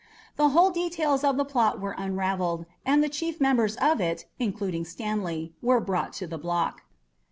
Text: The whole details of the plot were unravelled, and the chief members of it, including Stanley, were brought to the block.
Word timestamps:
The 0.35 0.49
whole 0.49 0.71
details 0.71 1.23
of 1.23 1.37
the 1.37 1.45
plot 1.45 1.79
were 1.79 1.91
unravelled, 1.95 2.65
and 2.83 3.03
the 3.03 3.07
chief 3.07 3.39
members 3.39 3.75
of 3.75 4.01
it, 4.01 4.25
including 4.39 4.83
Stanley, 4.83 5.53
were 5.61 5.79
brought 5.79 6.11
to 6.13 6.25
the 6.25 6.39
block. 6.39 6.81